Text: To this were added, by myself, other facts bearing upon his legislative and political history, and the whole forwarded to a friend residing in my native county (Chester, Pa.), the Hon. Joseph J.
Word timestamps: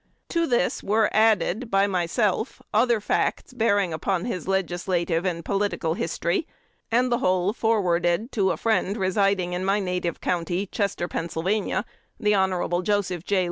To 0.29 0.47
this 0.47 0.81
were 0.81 1.11
added, 1.13 1.69
by 1.69 1.85
myself, 1.85 2.59
other 2.73 2.99
facts 2.99 3.53
bearing 3.53 3.93
upon 3.93 4.25
his 4.25 4.47
legislative 4.47 5.25
and 5.25 5.45
political 5.45 5.93
history, 5.93 6.47
and 6.91 7.11
the 7.11 7.19
whole 7.19 7.53
forwarded 7.53 8.31
to 8.31 8.49
a 8.49 8.57
friend 8.57 8.97
residing 8.97 9.53
in 9.53 9.63
my 9.63 9.79
native 9.79 10.19
county 10.19 10.65
(Chester, 10.65 11.07
Pa.), 11.07 11.27
the 12.19 12.33
Hon. 12.33 12.81
Joseph 12.83 13.23
J. 13.25 13.39